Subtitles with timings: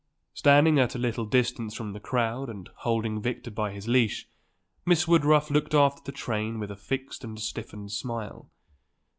[0.33, 4.27] Standing at a little distance from the crowd, and holding Victor by his leash,
[4.83, 8.49] Miss Woodruff looked after the train with a fixed and stiffened smile.